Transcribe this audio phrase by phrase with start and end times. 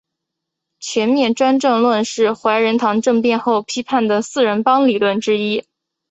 [0.79, 5.63] 全面专政论是怀仁堂政变后批判的四人帮理论之一。